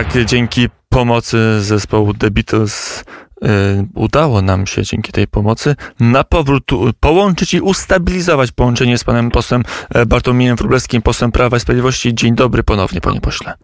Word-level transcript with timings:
Tak, 0.00 0.24
dzięki 0.24 0.68
pomocy 0.88 1.60
zespołu 1.60 2.14
The 2.14 2.30
Beatles 2.30 3.04
y, 3.44 3.46
udało 3.94 4.42
nam 4.42 4.66
się 4.66 4.82
dzięki 4.82 5.12
tej 5.12 5.26
pomocy 5.26 5.76
na 6.00 6.24
powrót 6.24 6.64
połączyć 7.00 7.54
i 7.54 7.60
ustabilizować 7.60 8.52
połączenie 8.52 8.98
z 8.98 9.04
panem 9.04 9.30
posłem 9.30 9.62
e, 9.94 10.06
Bartłomiejem 10.06 10.56
Wróblewskim, 10.56 11.02
posłem 11.02 11.32
Prawa 11.32 11.56
i 11.56 11.60
Sprawiedliwości. 11.60 12.14
Dzień 12.14 12.34
dobry 12.34 12.62
ponownie, 12.62 13.00
panie 13.00 13.20
pośle. 13.20 13.54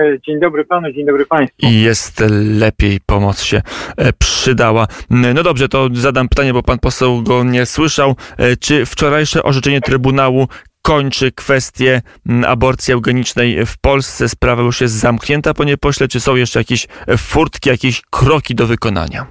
E, 0.00 0.20
dzień 0.26 0.40
dobry 0.40 0.64
panu, 0.64 0.92
dzień 0.92 1.06
dobry 1.06 1.26
państwu. 1.26 1.66
I 1.66 1.80
jest 1.80 2.22
lepiej, 2.58 3.00
pomoc 3.06 3.42
się 3.42 3.62
e, 3.96 4.12
przydała. 4.12 4.86
No 5.10 5.42
dobrze, 5.42 5.68
to 5.68 5.88
zadam 5.92 6.28
pytanie, 6.28 6.52
bo 6.52 6.62
pan 6.62 6.78
poseł 6.78 7.22
go 7.22 7.44
nie 7.44 7.66
słyszał. 7.66 8.16
Czy 8.60 8.86
wczorajsze 8.86 9.42
orzeczenie 9.42 9.80
Trybunału 9.80 10.48
kończy 10.82 11.32
kwestię 11.32 12.02
mm, 12.28 12.44
aborcji 12.44 12.94
eugenicznej 12.94 13.66
w 13.66 13.78
Polsce. 13.78 14.28
Sprawa 14.28 14.62
już 14.62 14.80
jest 14.80 14.94
zamknięta, 14.94 15.54
panie 15.54 15.76
pośle, 15.76 16.08
czy 16.08 16.20
są 16.20 16.36
jeszcze 16.36 16.60
jakieś 16.60 16.86
furtki, 17.18 17.68
jakieś 17.68 18.02
kroki 18.10 18.54
do 18.54 18.66
wykonania? 18.66 19.26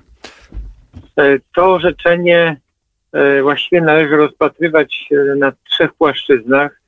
E, 1.18 1.40
to 1.56 1.74
orzeczenie 1.74 2.62
e, 3.12 3.42
właściwie 3.42 3.82
należy 3.82 4.16
rozpatrywać 4.16 5.10
e, 5.12 5.36
na 5.36 5.52
trzech 5.70 5.94
płaszczyznach. 5.94 6.82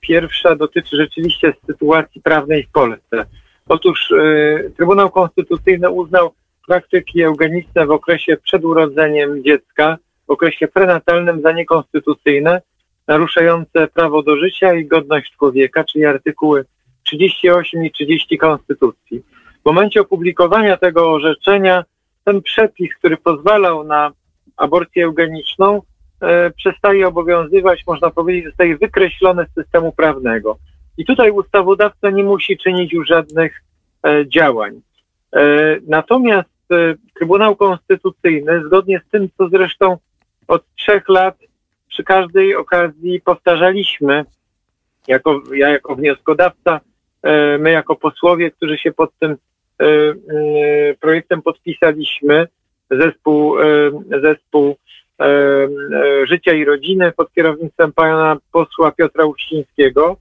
Pierwsza 0.00 0.56
dotyczy 0.56 0.96
rzeczywiście 0.96 1.52
sytuacji 1.66 2.22
prawnej 2.22 2.62
w 2.62 2.70
Polsce. 2.70 3.26
Otóż 3.68 4.12
Trybunał 4.76 5.10
Konstytucyjny 5.10 5.90
uznał 5.90 6.34
praktyki 6.66 7.22
eugeniczne 7.22 7.86
w 7.86 7.90
okresie 7.90 8.36
przed 8.36 8.64
urodzeniem 8.64 9.44
dziecka, 9.44 9.98
w 10.26 10.30
okresie 10.30 10.68
prenatalnym 10.68 11.42
za 11.42 11.52
niekonstytucyjne, 11.52 12.62
naruszające 13.08 13.88
prawo 13.88 14.22
do 14.22 14.36
życia 14.36 14.74
i 14.74 14.86
godność 14.86 15.32
człowieka, 15.38 15.84
czyli 15.84 16.04
artykuły 16.04 16.64
38 17.02 17.84
i 17.84 17.92
30 17.92 18.38
Konstytucji. 18.38 19.22
W 19.62 19.64
momencie 19.64 20.00
opublikowania 20.00 20.76
tego 20.76 21.12
orzeczenia 21.12 21.84
ten 22.24 22.42
przepis, 22.42 22.94
który 22.98 23.16
pozwalał 23.16 23.84
na 23.84 24.12
aborcję 24.56 25.04
eugeniczną, 25.04 25.82
e, 26.20 26.50
przestaje 26.50 27.08
obowiązywać, 27.08 27.82
można 27.86 28.10
powiedzieć, 28.10 28.44
zostaje 28.44 28.76
wykreślony 28.76 29.46
z 29.50 29.54
systemu 29.54 29.92
prawnego. 29.92 30.58
I 30.98 31.04
tutaj 31.04 31.30
ustawodawca 31.30 32.10
nie 32.10 32.24
musi 32.24 32.58
czynić 32.58 32.92
już 32.92 33.08
żadnych 33.08 33.62
e, 34.06 34.28
działań. 34.28 34.80
E, 35.36 35.40
natomiast 35.86 36.48
e, 36.70 36.94
Trybunał 37.14 37.56
Konstytucyjny, 37.56 38.62
zgodnie 38.66 39.00
z 39.06 39.10
tym, 39.10 39.28
co 39.38 39.48
zresztą 39.48 39.96
od 40.48 40.64
trzech 40.74 41.08
lat 41.08 41.36
przy 41.94 42.04
każdej 42.04 42.56
okazji 42.56 43.20
powtarzaliśmy, 43.20 44.24
jako, 45.08 45.42
ja 45.54 45.68
jako 45.68 45.96
wnioskodawca, 45.96 46.80
e, 47.22 47.58
my 47.58 47.70
jako 47.70 47.96
posłowie, 47.96 48.50
którzy 48.50 48.78
się 48.78 48.92
pod 48.92 49.10
tym 49.18 49.30
e, 49.30 49.86
e, 49.86 50.14
projektem 51.00 51.42
podpisaliśmy, 51.42 52.48
zespół, 52.90 53.56
zespół 54.22 54.76
Życia 56.24 56.52
i 56.52 56.64
Rodziny 56.64 57.12
pod 57.12 57.32
kierownictwem 57.32 57.92
pana 57.92 58.36
posła 58.52 58.90
Piotra 58.92 59.24
Uścińskiego, 59.24 60.16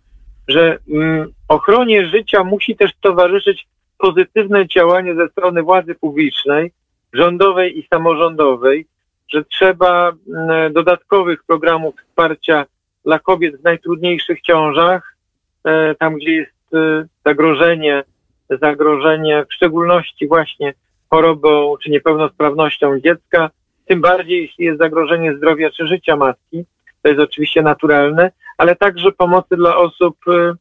że 0.48 0.78
mm, 0.90 1.34
ochronie 1.48 2.06
życia 2.06 2.44
musi 2.44 2.76
też 2.76 2.92
towarzyszyć 3.02 3.68
pozytywne 3.98 4.68
działanie 4.68 5.16
ze 5.16 5.28
strony 5.28 5.64
władzy 5.64 5.96
publicznej, 5.96 6.72
rządowej 7.14 7.80
i 7.80 7.88
samorządowej, 7.88 8.88
że 9.30 9.44
trzeba 9.44 10.12
mm, 10.28 10.74
dodatkowych 10.74 11.44
programów 11.44 11.96
wsparcia 11.96 12.66
dla 13.06 13.20
kobiet 13.20 13.56
w 13.56 13.64
najtrudniejszych 13.64 14.42
ciążach, 14.42 15.16
e, 15.64 15.96
tam 15.96 16.16
gdzie 16.16 16.32
jest 16.32 16.74
e, 16.74 17.06
zagrożenie, 17.26 18.04
zagrożenie 18.50 19.46
w 19.50 19.54
szczególności 19.54 20.28
właśnie 20.28 20.74
chorobą 21.10 21.76
czy 21.84 21.90
niepełnosprawnością 21.90 23.00
dziecka, 23.00 23.50
tym 23.86 24.02
bardziej 24.02 24.42
jeśli 24.42 24.66
jest 24.66 24.80
zagrożenie 24.80 25.38
zdrowia 25.38 25.70
czy 25.70 25.88
życia 25.88 26.16
matki, 26.16 26.66
to 27.02 27.10
jest 27.10 27.22
oczywiście 27.22 27.62
naturalne, 27.62 28.32
ale 28.58 28.76
także 28.76 29.12
pomocy 29.12 29.56
dla 29.56 29.78
osób, 29.78 30.18
e, 30.28 30.54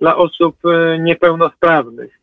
dla 0.00 0.16
osób 0.16 0.56
niepełnosprawnych. 0.98 2.20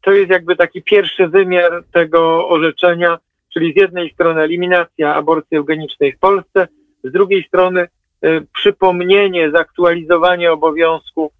To 0.00 0.12
jest 0.12 0.30
jakby 0.30 0.56
taki 0.56 0.82
pierwszy 0.82 1.28
wymiar 1.28 1.84
tego 1.92 2.48
orzeczenia, 2.48 3.18
czyli 3.54 3.72
z 3.72 3.76
jednej 3.76 4.10
strony 4.10 4.40
eliminacja 4.40 5.14
aborcji 5.14 5.56
eugenicznej 5.56 6.12
w 6.12 6.18
Polsce, 6.18 6.68
z 7.04 7.12
drugiej 7.12 7.44
strony 7.44 7.88
y, 8.24 8.46
przypomnienie, 8.54 9.50
zaktualizowanie 9.50 10.52
obowiązku 10.52 11.30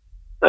y, 0.45 0.49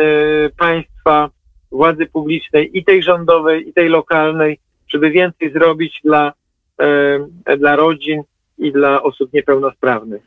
y, 0.00 0.50
państwa, 0.58 1.30
władzy 1.72 2.06
publicznej 2.06 2.78
i 2.78 2.84
tej 2.84 3.02
rządowej, 3.02 3.68
i 3.68 3.72
tej 3.72 3.88
lokalnej, 3.88 4.58
żeby 4.88 5.10
więcej 5.10 5.52
zrobić 5.52 6.00
dla, 6.04 6.32
dla 7.58 7.76
rodzin 7.76 8.22
i 8.58 8.72
dla 8.72 9.02
osób 9.02 9.32
niepełnosprawnych. 9.32 10.22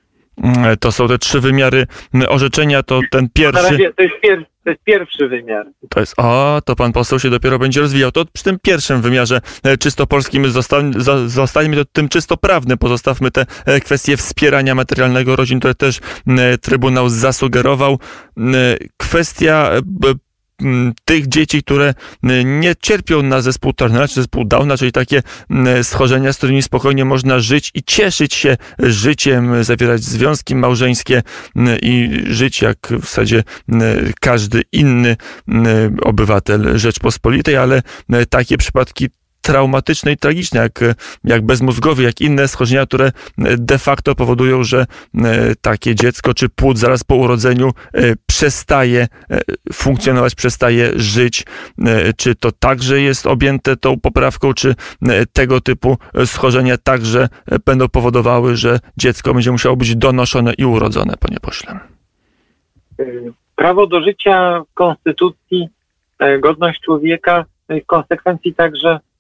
To 0.80 0.92
są 0.92 1.08
te 1.08 1.18
trzy 1.18 1.40
wymiary 1.40 1.88
orzeczenia, 2.30 2.84
to 2.84 3.00
ten 3.12 3.30
pierwszy... 3.34 3.94
To 3.96 4.04
jest 4.04 4.20
pierwszy 4.22 4.46
to 4.68 4.72
jest 4.72 4.84
pierwszy 4.84 5.28
wymiar. 5.28 5.66
To 5.90 6.00
jest, 6.00 6.14
o, 6.18 6.62
to 6.66 6.76
pan 6.76 6.94
poseł 6.94 7.20
się 7.20 7.30
dopiero 7.30 7.60
będzie 7.60 7.82
rozwijał. 7.82 8.12
To 8.12 8.26
przy 8.34 8.44
tym 8.44 8.58
pierwszym 8.62 9.02
wymiarze 9.02 9.42
e, 9.64 9.78
czysto 9.78 10.08
polskim 10.08 10.46
zostańmy 11.28 11.76
to 11.76 11.86
tym 11.86 12.10
czysto 12.10 12.38
prawnym. 12.38 12.78
Pozostawmy 12.78 13.32
te 13.32 13.46
e, 13.66 13.80
kwestie 13.80 14.18
wspierania 14.18 14.76
materialnego 14.76 15.36
rodzin, 15.36 15.60
które 15.60 15.76
też 15.76 16.00
Trybunał 16.62 17.10
zasugerował. 17.10 18.00
Kwestia 18.98 19.72
tych 21.06 21.28
dzieci, 21.28 21.64
które 21.64 21.94
nie 22.46 22.76
cierpią 22.82 23.22
na 23.22 23.42
zespół 23.42 23.74
Turnera 23.74 24.08
czy 24.08 24.14
zespół 24.14 24.46
Downa, 24.46 24.78
czyli 24.78 24.92
takie 24.92 25.24
schorzenia, 25.84 26.34
z 26.34 26.38
którymi 26.38 26.64
spokojnie 26.64 27.06
można 27.06 27.40
żyć 27.40 27.72
i 27.74 27.84
cieszyć 27.84 28.34
się 28.34 28.58
życiem, 28.80 29.64
zawierać 29.64 30.04
związki 30.04 30.56
małżeńskie 30.56 31.24
i 31.82 32.24
żyć 32.28 32.62
jak 32.62 32.78
w 32.92 33.06
zasadzie 33.06 33.44
każdy 34.20 34.62
inny 34.72 35.18
obywatel 36.02 36.78
Rzeczpospolitej, 36.78 37.58
ale 37.58 37.82
takie 38.30 38.58
przypadki 38.58 39.10
traumatyczne 39.48 40.12
i 40.12 40.18
tragiczne, 40.18 40.60
jak, 40.60 40.80
jak 41.24 41.46
bezmózgowie, 41.46 42.06
jak 42.06 42.22
inne 42.22 42.48
schorzenia, 42.48 42.86
które 42.86 43.12
de 43.58 43.78
facto 43.78 44.16
powodują, 44.16 44.64
że 44.64 44.86
e, 45.16 45.56
takie 45.62 45.96
dziecko 45.96 46.34
czy 46.34 46.50
płód 46.50 46.78
zaraz 46.78 47.04
po 47.04 47.16
urodzeniu 47.16 47.70
e, 47.70 48.14
przestaje 48.26 49.08
e, 49.30 49.40
funkcjonować, 49.74 50.36
przestaje 50.36 50.92
żyć. 50.96 51.46
Czy 52.18 52.36
to 52.36 52.52
także 52.52 53.02
jest 53.02 53.28
objęte 53.28 53.76
tą 53.76 54.00
poprawką, 54.00 54.54
czy 54.54 54.76
tego 55.34 55.62
typu 55.62 55.98
schorzenia 56.26 56.78
także 56.78 57.30
będą 57.66 57.88
powodowały, 57.88 58.56
że 58.56 58.80
dziecko 58.98 59.34
będzie 59.34 59.52
musiało 59.52 59.76
być 59.76 59.96
donoszone 59.96 60.54
i 60.54 60.66
urodzone, 60.66 61.14
panie 61.20 61.38
pośle? 61.42 61.80
Prawo 63.56 63.88
do 63.88 64.02
życia 64.02 64.62
w 64.72 64.74
Konstytucji, 64.74 65.70
godność 66.40 66.82
człowieka, 66.82 67.46
w 67.70 67.86
konsekwencji 67.86 68.54
także 68.54 69.00
E, 69.00 69.17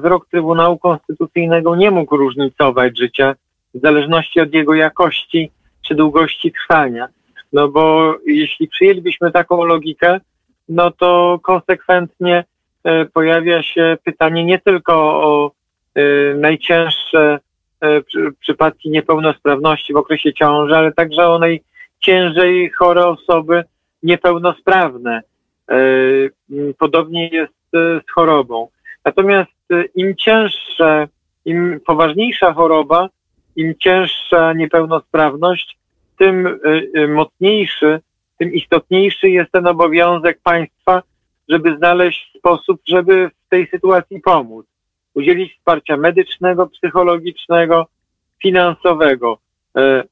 wyrok 0.00 0.26
Trybunału 0.28 0.78
Konstytucyjnego 0.78 1.76
nie 1.76 1.90
mógł 1.90 2.16
różnicować 2.16 2.98
życia 2.98 3.34
w 3.74 3.80
zależności 3.80 4.40
od 4.40 4.54
jego 4.54 4.74
jakości 4.74 5.50
czy 5.82 5.94
długości 5.94 6.52
trwania. 6.52 7.08
No 7.52 7.68
bo 7.68 8.14
jeśli 8.26 8.68
przyjęlibyśmy 8.68 9.32
taką 9.32 9.64
logikę, 9.64 10.20
no 10.68 10.90
to 10.90 11.38
konsekwentnie 11.42 12.44
e, 12.84 13.04
pojawia 13.04 13.62
się 13.62 13.96
pytanie 14.04 14.44
nie 14.44 14.58
tylko 14.58 14.94
o 15.24 15.50
e, 15.94 16.02
najcięższe 16.34 17.38
przypadki 18.40 18.90
niepełnosprawności 18.90 19.92
w 19.92 19.96
okresie 19.96 20.32
ciąży, 20.32 20.76
ale 20.76 20.92
także 20.92 21.28
o 21.28 21.38
najciężej 21.38 22.70
chore 22.70 23.06
osoby 23.06 23.64
niepełnosprawne. 24.02 25.22
Podobnie 26.78 27.28
jest 27.28 27.52
z 27.72 28.10
chorobą. 28.10 28.68
Natomiast 29.04 29.50
y, 29.72 29.90
im 29.94 30.16
cięższe, 30.16 31.08
im 31.44 31.80
poważniejsza 31.86 32.52
choroba, 32.52 33.08
im 33.56 33.74
cięższa 33.78 34.52
niepełnosprawność, 34.52 35.78
tym 36.18 36.46
y, 36.46 36.90
y, 36.96 37.08
mocniejszy, 37.08 38.00
tym 38.38 38.52
istotniejszy 38.52 39.30
jest 39.30 39.52
ten 39.52 39.66
obowiązek 39.66 40.40
państwa, 40.42 41.02
żeby 41.48 41.76
znaleźć 41.76 42.32
sposób, 42.38 42.80
żeby 42.86 43.30
w 43.46 43.48
tej 43.48 43.66
sytuacji 43.66 44.20
pomóc. 44.20 44.66
Udzielić 45.14 45.54
wsparcia 45.54 45.96
medycznego, 45.96 46.66
psychologicznego, 46.66 47.86
finansowego 48.42 49.38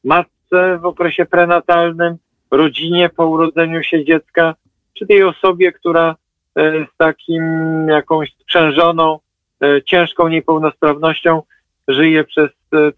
matce 0.04 0.78
w 0.78 0.84
okresie 0.84 1.26
prenatalnym, 1.26 2.16
rodzinie 2.50 3.08
po 3.08 3.26
urodzeniu 3.26 3.82
się 3.82 4.04
dziecka, 4.04 4.54
czy 4.94 5.06
tej 5.06 5.22
osobie, 5.22 5.72
która 5.72 6.16
z 6.56 6.96
takim 6.96 7.42
jakąś 7.88 8.34
sprzężoną, 8.34 9.18
e, 9.62 9.82
ciężką 9.82 10.28
niepełnosprawnością 10.28 11.42
żyje 11.88 12.24
przez 12.24 12.50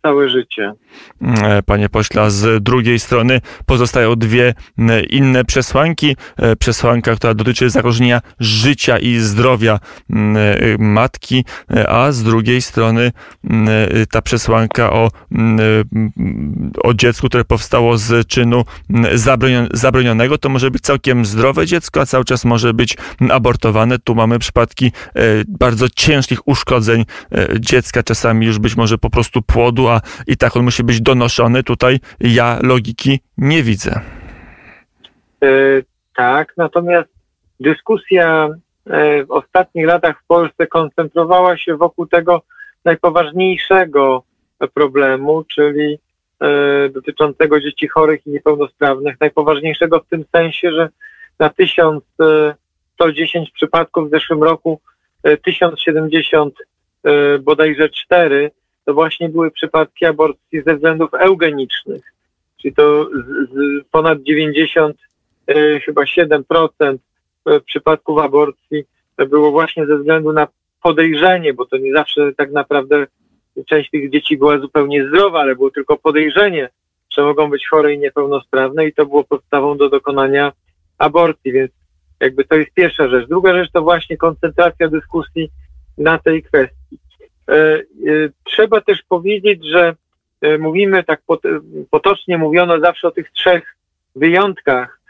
całe 0.03 0.31
życie. 0.31 0.73
Mm, 1.23 1.63
panie 1.67 1.89
pośle, 1.89 2.31
z 2.31 2.63
drugiej 2.65 2.99
strony 2.99 3.41
pozostają 3.67 4.17
dwie 4.17 4.55
inne 5.11 5.45
przesłanki. 5.45 6.17
Przesłanka, 6.59 7.17
która 7.17 7.35
dotyczy 7.35 7.71
zagrożenia 7.71 8.21
życia 8.41 8.99
i 8.99 9.17
zdrowia 9.17 9.79
matki, 10.79 11.45
a 11.89 12.13
z 12.13 12.23
drugiej 12.23 12.63
strony 12.63 13.13
ta 14.11 14.23
przesłanka 14.23 14.93
o, 14.93 15.11
o 16.83 16.95
dziecku, 16.95 17.29
które 17.29 17.45
powstało 17.45 17.99
z 17.99 18.27
czynu 18.27 18.65
zabronionego. 19.73 20.39
To 20.39 20.49
może 20.49 20.71
być 20.71 20.83
całkiem 20.83 21.25
zdrowe 21.25 21.67
dziecko, 21.67 22.01
a 22.01 22.07
cały 22.07 22.25
czas 22.25 22.45
może 22.45 22.75
być 22.75 22.97
abortowane. 23.31 23.99
Tu 23.99 24.15
mamy 24.15 24.39
przypadki 24.39 24.93
bardzo 25.49 25.89
ciężkich 25.89 26.49
uszkodzeń 26.49 27.05
dziecka, 27.61 28.03
czasami 28.03 28.47
już 28.47 28.59
być 28.59 28.77
może 28.77 28.99
po 28.99 29.11
prostu 29.11 29.43
płodu, 29.43 29.62
a 29.89 30.01
i 30.27 30.37
tak 30.37 30.57
on 30.57 30.65
musi 30.65 30.85
być 30.85 31.01
donoszony. 31.01 31.63
Tutaj 31.63 31.99
ja 32.21 32.59
logiki 32.63 33.21
nie 33.39 33.63
widzę. 33.63 34.01
E, 35.43 35.47
tak, 36.17 36.53
natomiast 36.57 37.09
dyskusja 37.61 38.49
e, 38.87 39.25
w 39.25 39.31
ostatnich 39.31 39.87
latach 39.87 40.21
w 40.21 40.27
Polsce 40.27 40.67
koncentrowała 40.67 41.57
się 41.57 41.77
wokół 41.77 42.07
tego 42.07 42.43
najpoważniejszego 42.85 44.23
problemu, 44.75 45.45
czyli 45.45 45.99
e, 46.41 46.89
dotyczącego 46.89 47.61
dzieci 47.61 47.89
chorych 47.89 48.27
i 48.27 48.31
niepełnosprawnych. 48.31 49.17
Najpoważniejszego 49.21 50.01
w 50.01 50.07
tym 50.07 50.25
sensie, 50.33 50.73
że 50.73 50.89
na 51.39 51.51
1110 51.51 53.51
przypadków 53.51 54.09
w 54.09 54.11
zeszłym 54.11 54.43
roku 54.43 54.81
1070 55.45 56.55
bodajże 57.41 57.89
4 57.89 58.51
to 58.85 58.95
właśnie 58.95 59.29
były 59.29 59.51
przypadki 59.51 60.05
aborcji 60.05 60.63
ze 60.67 60.75
względów 60.75 61.15
eugenicznych. 61.15 62.03
Czyli 62.63 62.75
to 62.75 63.05
z, 63.05 63.51
z 63.51 63.89
ponad 63.91 64.23
90, 64.23 64.97
e, 65.47 65.81
chyba 65.81 66.03
7% 66.03 66.99
e, 67.47 67.61
przypadków 67.61 68.19
aborcji 68.19 68.85
było 69.29 69.51
właśnie 69.51 69.87
ze 69.87 69.99
względu 69.99 70.33
na 70.33 70.49
podejrzenie, 70.83 71.55
bo 71.55 71.67
to 71.67 71.77
nie 71.77 71.93
zawsze 71.93 72.33
tak 72.37 72.53
naprawdę 72.53 73.07
część 73.67 73.91
tych 73.91 74.11
dzieci 74.11 74.37
była 74.37 74.59
zupełnie 74.59 75.09
zdrowa, 75.09 75.41
ale 75.41 75.55
było 75.55 75.71
tylko 75.71 75.97
podejrzenie, 75.97 76.69
że 77.17 77.23
mogą 77.23 77.51
być 77.51 77.69
chore 77.69 77.95
i 77.95 77.99
niepełnosprawne 77.99 78.87
i 78.87 78.95
to 78.95 79.07
było 79.07 79.25
podstawą 79.25 79.77
do 79.77 79.89
dokonania 79.89 80.53
aborcji, 80.99 81.53
więc 81.53 81.73
jakby 82.21 82.45
to 82.45 82.55
jest 82.55 82.71
pierwsza 82.75 83.09
rzecz. 83.09 83.29
Druga 83.29 83.55
rzecz 83.55 83.71
to 83.73 83.83
właśnie 83.83 84.17
koncentracja 84.17 84.89
dyskusji 84.89 85.51
na 85.99 86.19
tej 86.19 86.43
kwestii. 86.43 86.99
E, 87.49 87.55
e, 87.55 87.83
trzeba 88.45 88.81
też 88.81 89.03
powiedzieć, 89.09 89.65
że 89.65 89.95
e, 90.41 90.59
mówimy 90.59 91.05
tak 91.05 91.23
potocznie 91.91 92.39
mówiono 92.39 92.81
zawsze 92.81 93.09
o 93.09 93.11
tych 93.11 93.31
trzech 93.31 93.77
wyjątkach 94.17 95.03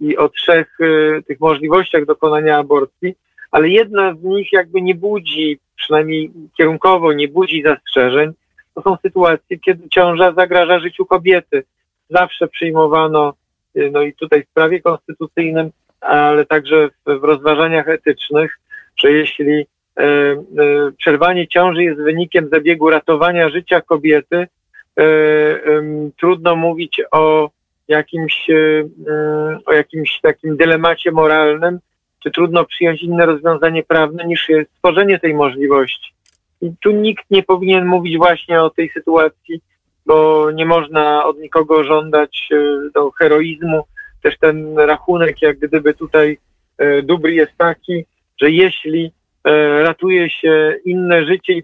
i 0.00 0.16
o 0.16 0.28
trzech 0.28 0.78
tych 1.26 1.40
możliwościach 1.40 2.04
dokonania 2.04 2.56
aborcji, 2.58 3.14
ale 3.50 3.68
jedna 3.68 4.14
z 4.14 4.22
nich 4.22 4.52
jakby 4.52 4.82
nie 4.82 4.94
budzi, 4.94 5.58
przynajmniej 5.76 6.30
kierunkowo 6.56 7.12
nie 7.12 7.28
budzi 7.28 7.62
zastrzeżeń. 7.62 8.32
To 8.74 8.82
są 8.82 8.96
sytuacje, 9.02 9.58
kiedy 9.58 9.88
ciąża 9.88 10.32
zagraża 10.32 10.78
życiu 10.78 11.06
kobiety. 11.06 11.64
Zawsze 12.10 12.48
przyjmowano, 12.48 13.34
no 13.92 14.02
i 14.02 14.12
tutaj 14.12 14.42
w 14.42 14.54
prawie 14.54 14.80
konstytucyjnym, 14.80 15.70
ale 16.00 16.46
także 16.46 16.88
w, 17.06 17.24
rozważaniach 17.24 17.88
etycznych, 17.88 18.58
że 18.96 19.12
jeśli 19.12 19.66
przerwanie 20.98 21.48
ciąży 21.48 21.82
jest 21.82 22.00
wynikiem 22.00 22.48
zabiegu 22.52 22.90
ratowania 22.90 23.48
życia 23.48 23.80
kobiety, 23.80 24.36
e, 24.36 25.06
trudno 26.16 26.56
mówić 26.56 27.02
o 27.12 27.50
jakimś, 27.88 28.46
o 29.66 29.72
jakimś 29.72 30.20
takim 30.20 30.56
dylemacie 30.56 31.12
moralnym, 31.12 31.78
czy 32.22 32.30
trudno 32.30 32.64
przyjąć 32.64 33.02
inne 33.02 33.26
rozwiązanie 33.26 33.82
prawne 33.82 34.24
niż 34.24 34.50
stworzenie 34.76 35.18
tej 35.18 35.34
możliwości. 35.34 36.14
I 36.60 36.70
tu 36.82 36.90
nikt 36.90 37.24
nie 37.30 37.42
powinien 37.42 37.86
mówić 37.86 38.16
właśnie 38.16 38.62
o 38.62 38.70
tej 38.70 38.90
sytuacji, 38.90 39.60
bo 40.06 40.50
nie 40.50 40.66
można 40.66 41.24
od 41.24 41.38
nikogo 41.38 41.84
żądać 41.84 42.48
do 42.94 43.10
heroizmu. 43.10 43.84
Też 44.22 44.38
ten 44.38 44.78
rachunek, 44.78 45.42
jak 45.42 45.58
gdyby 45.58 45.94
tutaj 45.94 46.38
dóbr 47.02 47.28
jest 47.28 47.52
taki, 47.58 48.04
że 48.40 48.50
jeśli 48.50 49.12
E, 49.23 49.23
ratuje 49.82 50.30
się 50.30 50.74
inne 50.84 51.26
życie 51.26 51.52
i 51.52 51.62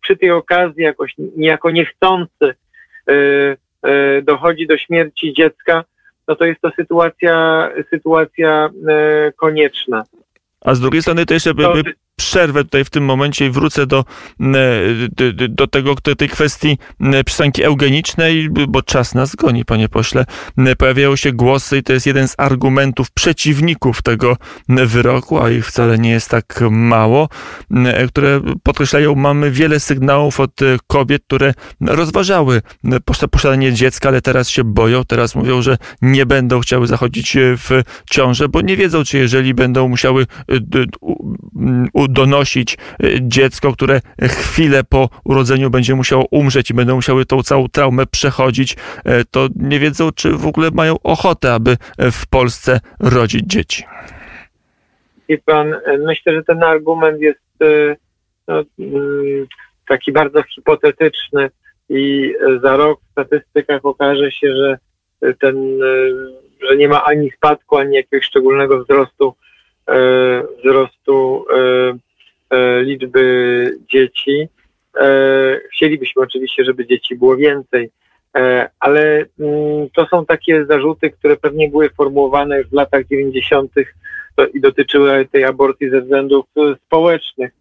przy 0.00 0.16
tej 0.16 0.30
okazji 0.30 0.82
jakoś 0.82 1.14
niejako 1.36 1.70
niechcący 1.70 2.54
e, 3.08 3.12
e, 3.82 4.22
dochodzi 4.22 4.66
do 4.66 4.78
śmierci 4.78 5.32
dziecka, 5.32 5.84
no 6.28 6.36
to 6.36 6.44
jest 6.44 6.60
to 6.60 6.70
sytuacja, 6.70 7.68
sytuacja 7.90 8.70
konieczna. 9.36 10.04
A 10.60 10.74
z 10.74 10.80
drugiej 10.80 11.02
strony 11.02 11.26
to 11.26 11.34
jeszcze 11.34 11.54
by, 11.54 11.62
by 11.62 11.94
przerwę 12.16 12.64
tutaj 12.64 12.84
w 12.84 12.90
tym 12.90 13.04
momencie 13.04 13.46
i 13.46 13.50
wrócę 13.50 13.86
do, 13.86 14.04
do, 15.10 15.48
do 15.48 15.66
tego, 15.66 15.94
do 16.04 16.16
tej 16.16 16.28
kwestii 16.28 16.78
przesłanki 17.26 17.62
eugenicznej, 17.62 18.50
bo 18.68 18.82
czas 18.82 19.14
nas 19.14 19.36
goni, 19.36 19.64
panie 19.64 19.88
pośle. 19.88 20.24
Pojawiają 20.78 21.16
się 21.16 21.32
głosy 21.32 21.78
i 21.78 21.82
to 21.82 21.92
jest 21.92 22.06
jeden 22.06 22.28
z 22.28 22.34
argumentów 22.38 23.10
przeciwników 23.10 24.02
tego 24.02 24.36
wyroku, 24.68 25.42
a 25.42 25.50
ich 25.50 25.66
wcale 25.66 25.98
nie 25.98 26.10
jest 26.10 26.30
tak 26.30 26.60
mało, 26.70 27.28
które 28.08 28.40
podkreślają, 28.62 29.14
mamy 29.14 29.50
wiele 29.50 29.80
sygnałów 29.80 30.40
od 30.40 30.60
kobiet, 30.86 31.22
które 31.26 31.54
rozważały 31.80 32.62
posiadanie 33.30 33.72
dziecka, 33.72 34.08
ale 34.08 34.22
teraz 34.22 34.48
się 34.48 34.64
boją, 34.64 35.04
teraz 35.04 35.34
mówią, 35.34 35.62
że 35.62 35.78
nie 36.02 36.26
będą 36.26 36.60
chciały 36.60 36.86
zachodzić 36.86 37.36
w 37.38 37.82
ciążę, 38.10 38.48
bo 38.48 38.60
nie 38.60 38.76
wiedzą, 38.76 39.04
czy 39.04 39.18
jeżeli 39.18 39.54
będą 39.54 39.88
musiały 39.88 40.26
donosić 42.08 42.78
y, 43.04 43.18
dziecko, 43.20 43.72
które 43.72 44.00
chwilę 44.22 44.84
po 44.84 45.08
urodzeniu 45.24 45.70
będzie 45.70 45.94
musiało 45.94 46.26
umrzeć 46.30 46.70
i 46.70 46.74
będą 46.74 46.94
musiały 46.94 47.24
tą 47.24 47.42
całą 47.42 47.68
traumę 47.68 48.06
przechodzić, 48.06 48.72
y, 48.72 48.76
to 49.30 49.48
nie 49.56 49.78
wiedzą, 49.78 50.12
czy 50.12 50.32
w 50.32 50.46
ogóle 50.46 50.70
mają 50.70 50.96
ochotę, 51.02 51.54
aby 51.54 51.76
w 51.98 52.26
Polsce 52.26 52.80
rodzić 53.00 53.42
dzieci. 53.46 53.84
I 55.28 55.38
pan, 55.38 55.74
myślę, 55.98 56.34
że 56.34 56.42
ten 56.42 56.62
argument 56.62 57.20
jest 57.20 57.62
y, 57.62 57.96
no, 58.48 58.62
taki 59.88 60.12
bardzo 60.12 60.42
hipotetyczny 60.42 61.50
i 61.88 62.32
za 62.62 62.76
rok 62.76 63.00
w 63.00 63.10
statystykach 63.12 63.84
okaże 63.84 64.30
się, 64.30 64.56
że 64.56 64.78
ten, 65.40 65.78
że 66.68 66.76
nie 66.76 66.88
ma 66.88 67.04
ani 67.04 67.30
spadku, 67.30 67.76
ani 67.76 67.96
jakiegoś 67.96 68.26
szczególnego 68.26 68.84
wzrostu 68.84 69.34
wzrostu 70.58 71.44
E, 72.52 72.82
liczby 72.82 73.78
dzieci. 73.92 74.48
E, 75.00 75.60
chcielibyśmy 75.72 76.22
oczywiście, 76.22 76.64
żeby 76.64 76.86
dzieci 76.86 77.16
było 77.16 77.36
więcej, 77.36 77.90
e, 78.36 78.68
ale 78.80 79.24
mm, 79.40 79.88
to 79.94 80.06
są 80.06 80.26
takie 80.26 80.66
zarzuty, 80.66 81.10
które 81.10 81.36
pewnie 81.36 81.68
były 81.68 81.90
formułowane 81.90 82.64
w 82.64 82.72
latach 82.72 83.06
90. 83.06 83.72
i 84.54 84.60
dotyczyły 84.60 85.28
tej 85.32 85.44
aborcji 85.44 85.90
ze 85.90 86.00
względów 86.00 86.46
społecznych. 86.86 87.52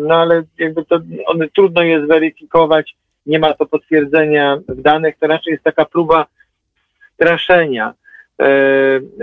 No 0.00 0.14
ale 0.14 0.42
jakby 0.58 0.84
to 0.84 1.00
one 1.26 1.48
trudno 1.48 1.82
je 1.82 2.04
zweryfikować, 2.04 2.96
nie 3.26 3.38
ma 3.38 3.54
to 3.54 3.66
potwierdzenia 3.66 4.58
w 4.68 4.82
danych, 4.82 5.14
to 5.20 5.26
raczej 5.26 5.52
jest 5.52 5.64
taka 5.64 5.84
próba 5.84 6.26
straszenia, 7.14 7.94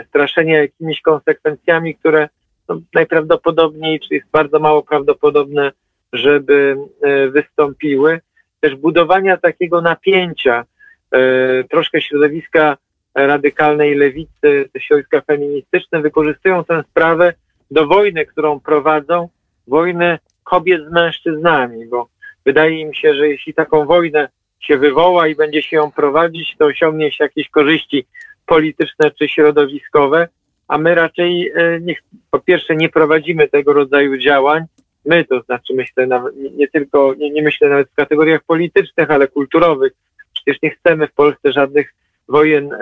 straszenia 0.07 0.61
jakimiś 0.61 1.01
konsekwencjami, 1.01 1.95
które 1.95 2.29
no, 2.69 2.81
najprawdopodobniej, 2.93 3.99
czy 3.99 4.15
jest 4.15 4.27
bardzo 4.31 4.59
mało 4.59 4.83
prawdopodobne, 4.83 5.71
żeby 6.13 6.77
e, 7.01 7.27
wystąpiły. 7.29 8.19
Też 8.59 8.75
budowania 8.75 9.37
takiego 9.37 9.81
napięcia, 9.81 10.65
e, 11.11 11.63
troszkę 11.63 12.01
środowiska 12.01 12.77
radykalnej 13.15 13.95
lewicy, 13.95 14.69
środowiska 14.79 15.21
feministyczne 15.21 16.01
wykorzystują 16.01 16.63
tę 16.63 16.83
sprawę 16.89 17.33
do 17.71 17.87
wojny, 17.87 18.25
którą 18.25 18.59
prowadzą, 18.59 19.29
wojny 19.67 20.19
kobiet 20.43 20.81
z 20.89 20.91
mężczyznami, 20.91 21.85
bo 21.85 22.07
wydaje 22.45 22.79
im 22.79 22.93
się, 22.93 23.15
że 23.15 23.29
jeśli 23.29 23.53
taką 23.53 23.85
wojnę 23.85 24.29
się 24.59 24.77
wywoła 24.77 25.27
i 25.27 25.35
będzie 25.35 25.61
się 25.61 25.75
ją 25.75 25.91
prowadzić, 25.91 26.55
to 26.57 26.65
osiągnie 26.65 27.11
się 27.11 27.23
jakieś 27.23 27.49
korzyści 27.49 28.07
polityczne 28.45 29.11
czy 29.11 29.29
środowiskowe, 29.29 30.27
a 30.67 30.77
my 30.77 30.95
raczej 30.95 31.51
e, 31.55 31.79
nie, 31.81 31.95
po 32.31 32.39
pierwsze 32.39 32.75
nie 32.75 32.89
prowadzimy 32.89 33.47
tego 33.47 33.73
rodzaju 33.73 34.17
działań. 34.17 34.63
My, 35.05 35.25
to 35.25 35.41
znaczy 35.41 35.73
myślę 35.73 36.07
nawet, 36.07 36.35
nie, 36.35 36.67
tylko, 36.67 37.13
nie, 37.17 37.29
nie 37.29 37.43
myślę 37.43 37.69
nawet 37.69 37.89
w 37.89 37.95
kategoriach 37.95 38.43
politycznych, 38.43 39.11
ale 39.11 39.27
kulturowych. 39.27 39.93
Przecież 40.33 40.61
nie 40.61 40.69
chcemy 40.69 41.07
w 41.07 41.13
Polsce 41.13 41.51
żadnych 41.51 41.93
wojen 42.27 42.73
e, 42.73 42.77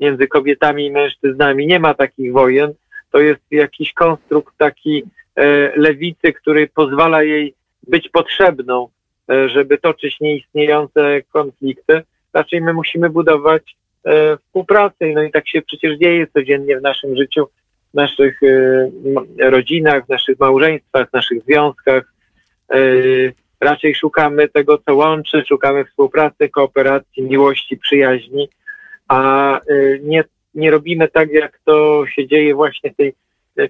między 0.00 0.26
kobietami 0.26 0.86
i 0.86 0.90
mężczyznami. 0.90 1.66
Nie 1.66 1.80
ma 1.80 1.94
takich 1.94 2.32
wojen. 2.32 2.72
To 3.10 3.20
jest 3.20 3.42
jakiś 3.50 3.92
konstrukt 3.92 4.54
taki 4.58 5.02
e, 5.36 5.72
lewicy, 5.76 6.32
który 6.32 6.68
pozwala 6.74 7.22
jej 7.22 7.54
być 7.88 8.08
potrzebną 8.08 8.88
żeby 9.46 9.78
toczyć 9.78 10.20
nieistniejące 10.20 11.22
konflikty. 11.22 12.02
Raczej 12.32 12.60
my 12.60 12.72
musimy 12.72 13.10
budować 13.10 13.76
współpracę. 14.46 15.06
No 15.06 15.22
i 15.22 15.30
tak 15.30 15.48
się 15.48 15.62
przecież 15.62 15.98
dzieje 15.98 16.26
codziennie 16.26 16.78
w 16.78 16.82
naszym 16.82 17.16
życiu, 17.16 17.46
w 17.90 17.94
naszych 17.94 18.40
rodzinach, 19.38 20.06
w 20.06 20.08
naszych 20.08 20.38
małżeństwach, 20.38 21.10
w 21.10 21.12
naszych 21.12 21.42
związkach. 21.42 22.12
Raczej 23.60 23.94
szukamy 23.94 24.48
tego, 24.48 24.78
co 24.78 24.94
łączy, 24.94 25.44
szukamy 25.48 25.84
współpracy, 25.84 26.48
kooperacji, 26.48 27.22
miłości, 27.22 27.76
przyjaźni, 27.76 28.48
a 29.08 29.60
nie 30.02 30.24
nie 30.54 30.70
robimy 30.70 31.08
tak, 31.08 31.30
jak 31.30 31.60
to 31.64 32.04
się 32.06 32.26
dzieje 32.26 32.54
właśnie 32.54 32.90
w 32.90 32.96
tej 32.96 33.14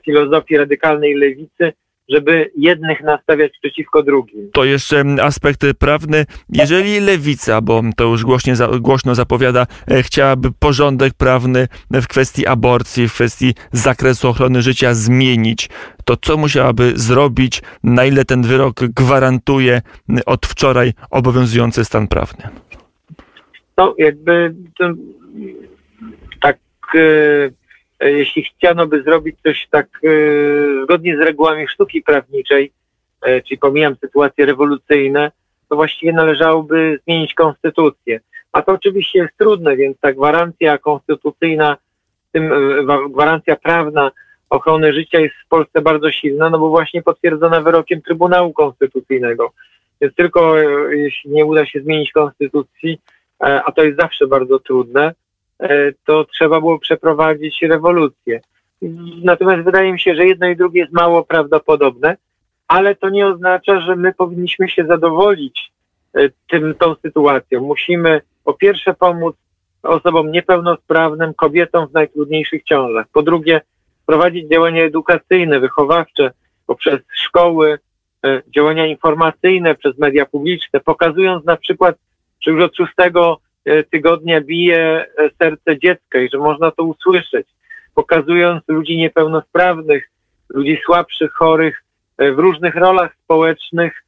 filozofii 0.04 0.56
radykalnej 0.56 1.14
lewicy, 1.14 1.72
żeby 2.08 2.50
jednych 2.56 3.00
nastawiać 3.00 3.52
przeciwko 3.62 4.02
drugim. 4.02 4.50
To 4.52 4.64
jeszcze 4.64 5.04
aspekt 5.22 5.60
prawny. 5.78 6.24
Jeżeli 6.48 7.00
lewica, 7.00 7.60
bo 7.60 7.82
to 7.96 8.04
już 8.04 8.24
głośnie, 8.24 8.54
głośno 8.80 9.14
zapowiada, 9.14 9.66
e, 9.90 10.02
chciałaby 10.02 10.48
porządek 10.58 11.14
prawny 11.14 11.68
w 11.90 12.06
kwestii 12.06 12.46
aborcji, 12.46 13.08
w 13.08 13.12
kwestii 13.12 13.54
zakresu 13.72 14.28
ochrony 14.28 14.62
życia 14.62 14.94
zmienić, 14.94 15.68
to 16.04 16.16
co 16.16 16.36
musiałaby 16.36 16.92
zrobić, 16.94 17.62
na 17.84 18.04
ile 18.04 18.24
ten 18.24 18.42
wyrok 18.42 18.84
gwarantuje 18.84 19.82
od 20.26 20.46
wczoraj 20.46 20.92
obowiązujący 21.10 21.84
stan 21.84 22.08
prawny? 22.08 22.48
No, 23.76 23.94
jakby 23.98 24.54
to, 24.78 24.90
tak 26.40 26.56
e, 26.94 27.63
jeśli 28.10 28.44
chciano 28.44 28.86
by 28.86 29.02
zrobić 29.02 29.36
coś 29.42 29.66
tak 29.70 29.86
e, 30.04 30.08
zgodnie 30.84 31.16
z 31.16 31.20
regułami 31.20 31.68
sztuki 31.68 32.02
prawniczej, 32.02 32.72
czyli 33.44 33.58
pomijam 33.58 33.96
sytuacje 33.96 34.46
rewolucyjne, 34.46 35.32
to 35.68 35.76
właściwie 35.76 36.12
należałoby 36.12 37.00
zmienić 37.04 37.34
konstytucję. 37.34 38.20
A 38.52 38.62
to 38.62 38.72
oczywiście 38.72 39.18
jest 39.18 39.36
trudne, 39.38 39.76
więc 39.76 40.00
ta 40.00 40.12
gwarancja 40.12 40.78
konstytucyjna, 40.78 41.76
tym 42.32 42.52
gwarancja 43.10 43.56
prawna 43.56 44.10
ochrony 44.50 44.92
życia 44.92 45.20
jest 45.20 45.34
w 45.44 45.48
Polsce 45.48 45.82
bardzo 45.82 46.10
silna, 46.10 46.50
no 46.50 46.58
bo 46.58 46.68
właśnie 46.68 47.02
potwierdzona 47.02 47.60
wyrokiem 47.60 48.02
Trybunału 48.02 48.52
Konstytucyjnego. 48.52 49.52
Więc 50.00 50.14
tylko 50.14 50.58
jeśli 50.90 51.30
nie 51.30 51.44
uda 51.44 51.66
się 51.66 51.80
zmienić 51.80 52.12
konstytucji, 52.12 52.98
a 53.38 53.72
to 53.72 53.84
jest 53.84 53.98
zawsze 53.98 54.26
bardzo 54.26 54.58
trudne, 54.58 55.14
E, 55.14 55.23
to 56.04 56.24
trzeba 56.24 56.60
było 56.60 56.78
przeprowadzić 56.78 57.62
rewolucję. 57.62 58.40
Natomiast 59.22 59.62
wydaje 59.62 59.92
mi 59.92 60.00
się, 60.00 60.14
że 60.14 60.26
jedno 60.26 60.46
i 60.46 60.56
drugie 60.56 60.80
jest 60.80 60.92
mało 60.92 61.24
prawdopodobne, 61.24 62.16
ale 62.68 62.94
to 62.94 63.08
nie 63.08 63.26
oznacza, 63.26 63.80
że 63.80 63.96
my 63.96 64.14
powinniśmy 64.14 64.68
się 64.68 64.84
zadowolić 64.84 65.72
e, 66.14 66.28
tym, 66.50 66.74
tą 66.74 66.94
sytuacją. 66.94 67.60
Musimy 67.60 68.20
po 68.44 68.54
pierwsze 68.54 68.94
pomóc 68.94 69.36
osobom 69.82 70.32
niepełnosprawnym, 70.32 71.34
kobietom 71.34 71.88
w 71.88 71.92
najtrudniejszych 71.92 72.62
ciążach. 72.62 73.06
Po 73.12 73.22
drugie, 73.22 73.60
prowadzić 74.06 74.48
działania 74.48 74.84
edukacyjne, 74.84 75.60
wychowawcze 75.60 76.30
poprzez 76.66 77.00
szkoły, 77.14 77.78
e, 78.26 78.42
działania 78.56 78.86
informacyjne 78.86 79.74
przez 79.74 79.98
media 79.98 80.26
publiczne, 80.26 80.80
pokazując 80.80 81.44
na 81.44 81.56
przykład, 81.56 81.96
że 82.40 82.50
już 82.50 82.62
od 82.62 82.76
6 82.76 82.92
E, 82.96 83.36
tygodnia 83.90 84.40
bije 84.40 85.06
e, 85.18 85.30
serce 85.38 85.78
dziecka 85.78 86.18
i 86.18 86.28
że 86.30 86.38
można 86.38 86.70
to 86.70 86.84
usłyszeć, 86.84 87.46
pokazując 87.94 88.62
ludzi 88.68 88.96
niepełnosprawnych, 88.96 90.10
ludzi 90.48 90.78
słabszych, 90.84 91.32
chorych 91.32 91.84
e, 92.18 92.32
w 92.32 92.38
różnych 92.38 92.74
rolach 92.74 93.14
społecznych, 93.24 94.04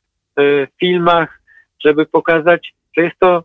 filmach, 0.81 1.41
żeby 1.85 2.07
pokazać, 2.07 2.75
że 2.97 3.05
jest 3.05 3.19
to 3.19 3.45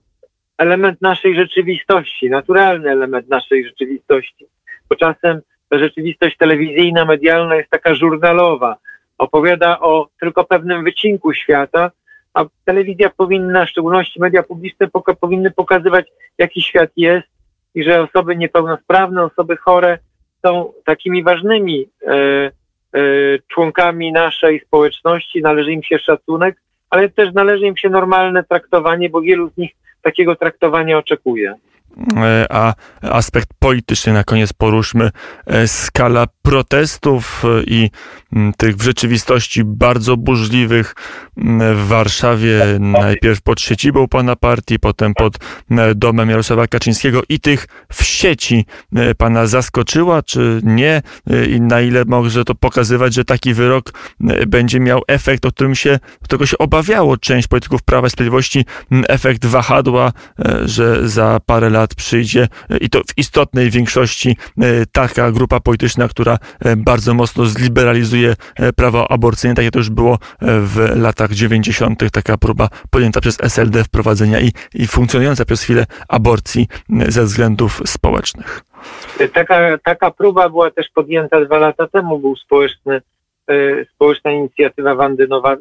element 0.58 1.02
naszej 1.02 1.36
rzeczywistości, 1.36 2.30
naturalny 2.30 2.90
element 2.90 3.30
naszej 3.30 3.66
rzeczywistości. 3.66 4.46
Bo 4.90 4.96
czasem 4.96 5.42
rzeczywistość 5.72 6.38
telewizyjna, 6.38 7.06
medialna 7.06 7.56
jest 7.56 7.70
taka 7.70 7.96
żurnalowa, 7.96 8.78
opowiada 9.18 9.80
o 9.80 10.08
tylko 10.20 10.44
pewnym 10.44 10.84
wycinku 10.84 11.34
świata, 11.34 11.92
a 12.34 12.46
telewizja 12.66 13.10
powinna, 13.10 13.66
w 13.66 13.70
szczególności 13.70 14.20
media 14.20 14.44
publiczne, 14.44 14.88
poka 14.88 15.14
powinny 15.14 15.52
pokazywać, 15.52 16.06
jaki 16.38 16.62
świat 16.62 16.90
jest 16.98 17.28
i 17.76 17.84
że 17.84 18.02
osoby 18.02 18.36
niepełnosprawne, 18.36 19.24
osoby 19.24 19.58
chore 19.58 19.98
są 20.46 20.74
takimi 20.86 21.24
ważnymi 21.24 21.90
e, 22.08 22.14
e, 22.14 22.52
członkami 23.48 24.12
naszej 24.12 24.60
społeczności, 24.60 25.42
należy 25.42 25.72
im 25.72 25.84
się 25.84 26.00
szacunek, 26.00 26.62
ale 26.90 27.10
też 27.10 27.34
należy 27.34 27.66
im 27.66 27.78
się 27.78 27.90
normalne 27.90 28.44
traktowanie, 28.44 29.10
bo 29.10 29.22
wielu 29.22 29.50
z 29.50 29.58
nich 29.58 29.72
takiego 30.02 30.36
traktowania 30.36 30.98
oczekuje. 30.98 31.56
E, 32.18 32.46
a 32.50 32.74
aspekt 33.02 33.50
polityczny 33.60 34.14
na 34.14 34.24
koniec 34.24 34.54
poruszmy. 34.54 35.12
E, 35.46 35.68
skala 35.68 36.28
protestów 36.42 37.44
e, 37.46 37.64
i 37.64 37.90
tych 38.58 38.76
w 38.76 38.82
rzeczywistości 38.82 39.64
bardzo 39.64 40.18
burzliwych 40.18 40.96
w 41.76 41.88
Warszawie, 41.88 42.62
najpierw 42.80 43.42
pod 43.42 43.62
siedzibą 43.62 44.08
pana 44.08 44.36
partii, 44.36 44.80
potem 44.80 45.14
pod 45.14 45.38
domem 45.96 46.30
Jarosława 46.30 46.68
Kaczyńskiego 46.68 47.22
i 47.30 47.40
tych 47.40 47.68
w 47.94 48.04
sieci 48.04 48.66
pana 49.18 49.48
zaskoczyła, 49.48 50.22
czy 50.22 50.62
nie? 50.64 51.02
I 51.50 51.62
na 51.62 51.82
ile 51.82 52.06
może 52.06 52.46
to 52.46 52.56
pokazywać, 52.56 53.14
że 53.14 53.26
taki 53.26 53.54
wyrok 53.54 53.94
będzie 54.48 54.80
miał 54.80 55.02
efekt, 55.08 55.46
o 55.46 55.52
którym 55.52 55.76
się, 55.76 56.00
którego 56.24 56.46
się 56.46 56.58
obawiało 56.58 57.18
część 57.18 57.48
polityków 57.48 57.82
Prawa 57.84 58.08
i 58.08 58.10
Sprawiedliwości, 58.10 58.66
efekt 59.08 59.46
wahadła, 59.46 60.12
że 60.66 61.10
za 61.10 61.40
parę 61.46 61.70
lat 61.70 61.81
lat 61.82 61.96
przyjdzie 61.96 62.48
i 62.82 62.90
to 62.90 63.00
w 63.00 63.18
istotnej 63.18 63.70
większości 63.70 64.30
e, 64.62 64.64
taka 64.92 65.32
grupa 65.32 65.60
polityczna, 65.60 66.08
która 66.08 66.38
e, 66.66 66.76
bardzo 66.76 67.14
mocno 67.14 67.46
zliberalizuje 67.46 68.36
e, 68.56 68.74
prawo 68.74 69.12
aborcyjne, 69.12 69.56
tak 69.56 69.66
jak 69.66 69.74
to 69.74 69.80
już 69.80 69.90
było 69.90 70.18
w 70.42 70.92
latach 70.96 71.32
90. 71.32 72.12
taka 72.12 72.38
próba 72.38 72.68
podjęta 72.92 73.22
przez 73.22 73.38
SLD 73.44 73.84
wprowadzenia 73.84 74.40
i, 74.40 74.52
i 74.74 74.88
funkcjonująca 74.88 75.46
przez 75.46 75.64
chwilę 75.64 75.86
aborcji 76.08 76.68
ze 77.08 77.24
względów 77.24 77.82
społecznych. 77.86 78.62
Taka, 79.34 79.78
taka 79.84 80.12
próba 80.12 80.50
była 80.50 80.72
też 80.72 80.88
podjęta 80.94 81.46
dwa 81.46 81.58
lata 81.58 81.88
temu, 81.88 82.20
był 82.20 82.36
społeczny 82.36 83.02
społeczna 83.96 84.32
inicjatywa 84.32 84.96
Wandy 84.96 85.28
Nowa, 85.28 85.56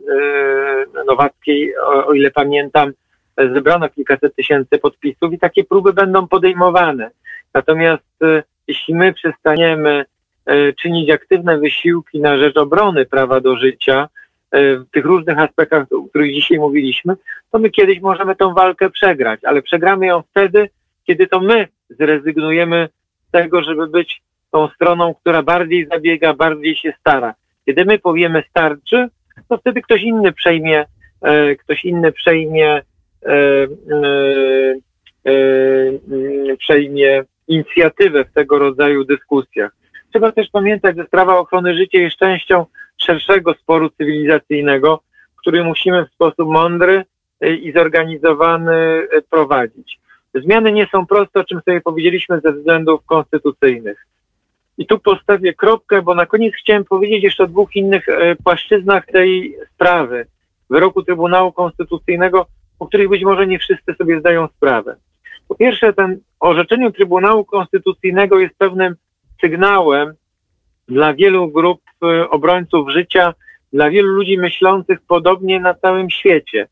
Nowackiej, 1.07 1.77
o, 1.77 2.07
o 2.07 2.13
ile 2.13 2.31
pamiętam, 2.31 2.93
zebrano 3.39 3.89
kilkaset 3.89 4.35
tysięcy 4.35 4.79
podpisów 4.79 5.33
i 5.33 5.39
takie 5.39 5.65
próby 5.65 5.93
będą 5.93 6.29
podejmowane. 6.29 7.11
Natomiast 7.55 8.23
e, 8.23 8.43
jeśli 8.67 8.95
my 8.95 9.13
przestaniemy 9.13 10.05
e, 10.47 10.73
czynić 10.73 11.11
aktywne 11.11 11.59
wysiłki 11.59 12.21
na 12.21 12.39
rzecz 12.39 12.57
obrony 12.57 13.07
prawa 13.07 13.41
do 13.41 13.57
życia 13.57 14.09
e, 14.51 14.77
w 14.77 14.91
tych 14.91 15.05
różnych 15.05 15.39
aspektach, 15.39 15.87
o 15.93 16.09
których 16.09 16.35
dzisiaj 16.35 16.59
mówiliśmy, 16.59 17.17
to 17.53 17.59
my 17.59 17.71
kiedyś 17.71 18.01
możemy 18.01 18.37
tę 18.37 18.55
walkę 18.55 18.91
przegrać, 18.91 19.45
ale 19.45 19.63
przegramy 19.63 20.07
ją 20.07 20.23
wtedy, 20.23 20.69
kiedy 21.07 21.27
to 21.27 21.41
my 21.41 21.69
zrezygnujemy 21.91 22.89
z 23.29 23.31
tego, 23.31 23.63
żeby 23.63 23.87
być 23.87 24.23
tą 24.51 24.69
stroną, 24.69 25.15
która 25.15 25.43
bardziej 25.43 25.87
zabiega, 25.87 26.35
bardziej 26.35 26.77
się 26.77 26.93
stara. 27.01 27.35
Kiedy 27.67 27.85
my 27.85 27.99
powiemy 27.99 28.43
starczy, 28.51 29.09
to 29.49 29.59
wtedy 29.59 29.83
ktoś 29.83 30.03
inny 30.03 30.33
przejmie, 30.33 30.87
ktoś 31.59 31.85
inny 31.85 32.13
przejmie 32.13 32.83
przejmie 36.59 37.25
inicjatywę 37.49 38.25
w 38.25 38.33
tego 38.33 38.59
rodzaju 38.59 39.05
dyskusjach. 39.05 39.73
Trzeba 40.11 40.33
też 40.33 40.49
pamiętać, 40.53 40.97
że 40.97 41.07
sprawa 41.07 41.39
ochrony 41.39 41.75
życia 41.75 41.99
jest 41.99 42.17
częścią 42.17 42.67
szerszego 42.97 43.55
sporu 43.55 43.91
cywilizacyjnego, 43.91 45.01
który 45.37 45.65
musimy 45.65 46.05
w 46.05 46.13
sposób 46.13 46.49
mądry 46.49 47.05
i 47.41 47.73
zorganizowany 47.73 49.07
prowadzić. 49.31 50.01
Zmiany 50.35 50.73
nie 50.73 50.87
są 50.93 51.07
proste, 51.07 51.41
o 51.41 51.45
czym 51.45 51.61
sobie 51.61 51.81
powiedzieliśmy 51.81 52.41
ze 52.41 52.53
względów 52.53 53.07
konstytucyjnych. 53.07 54.07
I 54.79 54.87
tu 54.87 54.99
postawię 54.99 55.55
kropkę, 55.55 56.03
bo 56.03 56.15
na 56.15 56.27
koniec 56.27 56.55
chciałem 56.55 56.85
powiedzieć 56.85 57.25
jeszcze 57.25 57.45
o 57.45 57.47
dwóch 57.47 57.77
innych 57.77 58.07
płaszczyznach 58.45 59.07
tej 59.07 59.57
sprawy. 59.75 60.27
Wyroku 60.71 61.03
Trybunału 61.03 61.53
Konstytucyjnego 61.53 62.47
o 62.81 62.87
których 62.87 63.09
być 63.09 63.25
może 63.25 63.47
nie 63.47 63.59
wszyscy 63.59 63.95
sobie 63.95 64.21
zdają 64.21 64.49
sprawę. 64.57 64.97
Po 65.49 65.55
pierwsze, 65.55 65.93
ten 65.93 66.21
orzeczeniu 66.41 66.93
Trybunału 66.93 67.45
Konstytucyjnego 67.45 68.39
jest 68.39 68.59
pewnym 68.59 68.95
sygnałem 69.41 70.15
dla 70.89 71.15
wielu 71.15 71.49
grup 71.49 71.81
y, 72.05 72.29
obrońców 72.29 72.91
życia, 72.91 73.35
dla 73.73 73.91
wielu 73.91 74.09
ludzi 74.09 74.39
myślących 74.39 74.99
podobnie 75.09 75.61
na 75.61 75.75
całym 75.75 76.11
świecie. 76.11 76.69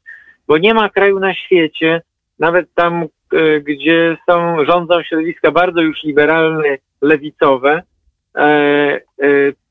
Bo 0.48 0.58
nie 0.58 0.74
ma 0.74 0.88
kraju 0.88 1.20
na 1.20 1.34
świecie, 1.34 2.02
nawet 2.38 2.74
tam, 2.74 3.06
y, 3.34 3.60
gdzie 3.66 4.16
są, 4.30 4.64
rządzą 4.64 5.02
środowiska 5.02 5.50
bardzo 5.50 5.80
już 5.80 6.02
liberalne, 6.02 6.78
lewicowe, 7.02 7.82
e, 8.36 8.40
e, 8.42 9.00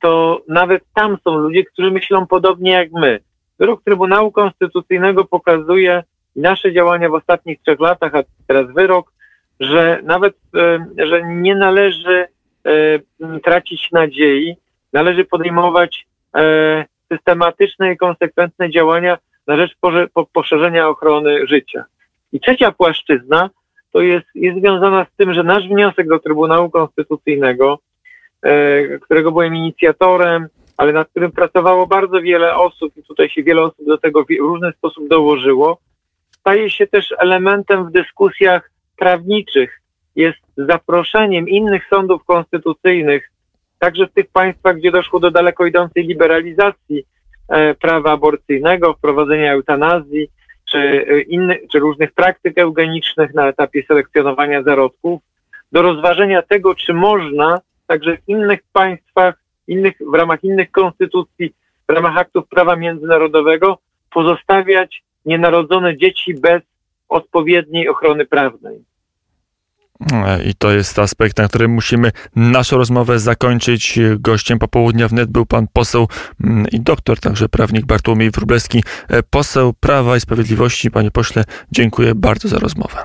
to 0.02 0.42
nawet 0.48 0.84
tam 0.94 1.18
są 1.24 1.38
ludzie, 1.38 1.64
którzy 1.64 1.92
myślą 1.92 2.28
podobnie 2.28 2.72
jak 2.72 2.92
my. 2.92 3.20
wyrok 3.60 3.84
Trybunału 3.84 4.32
Konstytucyjnego 4.32 5.26
pokazuje 5.26 6.04
nasze 6.38 6.74
działania 6.74 7.10
w 7.10 7.14
ostatnich 7.14 7.62
trzech 7.62 7.80
latach, 7.80 8.16
a 8.16 8.24
teraz 8.48 8.72
wyrok, 8.74 9.12
że 9.60 10.00
nawet, 10.04 10.36
e, 10.56 10.86
że 11.08 11.24
nie 11.24 11.56
należy 11.56 12.28
e, 12.66 13.40
tracić 13.40 13.92
nadziei, 13.92 14.56
należy 14.94 15.26
podejmować 15.26 16.08
e, 16.36 16.86
systematyczne 17.12 17.94
i 17.94 17.98
konsekwentne 17.98 18.70
działania 18.70 19.18
na 19.48 19.58
rzecz 19.58 19.76
poszerzenia 20.34 20.88
ochrony 20.88 21.48
życia. 21.48 21.86
I 22.34 22.40
trzecia 22.40 22.72
płaszczyzna 22.72 23.50
to 23.92 24.02
jest, 24.02 24.28
jest 24.36 24.60
związana 24.60 25.06
z 25.06 25.18
tym, 25.18 25.34
że 25.34 25.44
nasz 25.44 25.68
wniosek 25.68 26.08
do 26.08 26.20
Trybunału 26.20 26.70
Konstytucyjnego, 26.70 27.80
którego 29.02 29.32
byłem 29.32 29.56
inicjatorem, 29.56 30.48
ale 30.78 30.94
nad 30.94 31.10
którym 31.10 31.32
pracowało 31.32 31.88
bardzo 31.88 32.22
wiele 32.22 32.56
osób 32.56 32.98
i 32.98 33.04
tutaj 33.04 33.30
się 33.30 33.44
wiele 33.44 33.62
osób 33.62 33.86
do 33.86 33.98
tego 33.98 34.24
w 34.24 34.28
różny 34.40 34.72
sposób 34.72 35.08
dołożyło, 35.08 35.78
staje 36.48 36.70
się 36.70 36.88
też 36.88 37.14
elementem 37.18 37.88
w 37.88 37.92
dyskusjach 37.92 38.72
prawniczych. 38.98 39.82
Jest 40.16 40.38
zaproszeniem 40.58 41.50
innych 41.50 41.88
sądów 41.90 42.24
konstytucyjnych, 42.26 43.32
także 43.80 44.08
w 44.08 44.14
tych 44.14 44.28
państwach, 44.28 44.78
gdzie 44.78 44.92
doszło 44.92 45.20
do 45.20 45.32
daleko 45.32 45.66
idącej 45.66 46.04
liberalizacji 46.04 47.04
e, 47.50 47.76
prawa 47.76 48.12
aborcyjnego, 48.12 48.94
wprowadzenia 48.94 49.54
eutanazji, 49.54 50.28
czy, 50.72 50.78
e, 50.78 51.22
inny, 51.22 51.60
czy 51.72 51.80
różnych 51.80 52.12
praktyk 52.12 52.58
eugenicznych 52.58 53.34
na 53.34 53.48
etapie 53.48 53.84
selekcjonowania 53.88 54.64
zarodków, 54.64 55.22
do 55.72 55.82
rozważenia 55.82 56.42
tego, 56.42 56.76
czy 56.76 56.94
można 56.94 57.62
także 57.88 58.18
w 58.18 58.30
innych 58.30 58.60
państwach, 58.74 59.36
innych, 59.68 59.96
w 60.12 60.14
ramach 60.14 60.44
innych 60.44 60.72
konstytucji, 60.72 61.54
w 61.90 61.92
ramach 61.92 62.18
aktów 62.18 62.48
prawa 62.50 62.76
międzynarodowego 62.76 63.78
pozostawiać 64.12 65.07
nienarodzone 65.28 65.98
dzieci 65.98 66.34
bez 66.34 66.62
odpowiedniej 67.10 67.90
ochrony 67.90 68.26
prawnej. 68.26 68.88
I 70.46 70.56
to 70.56 70.72
jest 70.72 71.00
aspekt, 71.00 71.38
na 71.38 71.48
którym 71.48 71.72
musimy 71.72 72.12
naszą 72.36 72.78
rozmowę 72.78 73.20
zakończyć. 73.20 74.00
Gościem 74.20 74.60
popołudnia 74.60 75.08
wnet 75.08 75.30
był 75.30 75.46
pan 75.46 75.68
poseł 75.74 76.08
mm, 76.44 76.66
i 76.72 76.80
doktor, 76.80 77.20
także 77.20 77.50
prawnik 77.50 77.86
Bartłomiej 77.86 78.32
Wróblewski, 78.32 78.84
e, 79.10 79.24
poseł 79.24 79.74
Prawa 79.74 80.18
i 80.18 80.20
Sprawiedliwości. 80.20 80.92
Panie 80.92 81.12
pośle, 81.12 81.44
dziękuję 81.72 82.16
bardzo 82.16 82.48
za 82.48 82.60
rozmowę. 82.60 82.98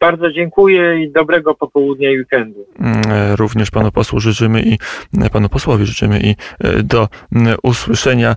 Bardzo 0.00 0.32
dziękuję 0.32 1.04
i 1.04 1.10
dobrego 1.10 1.54
popołudnia 1.54 2.10
i 2.10 2.18
weekendu. 2.18 2.66
Mm, 2.78 3.02
e, 3.10 3.36
również 3.36 3.70
panu 3.70 3.92
posłu 3.92 4.20
życzymy 4.20 4.62
i 4.62 4.78
e, 5.22 5.30
panu 5.30 5.48
posłowi 5.48 5.86
życzymy 5.86 6.20
i 6.20 6.36
do 6.84 7.08
usłyszenia. 7.62 8.36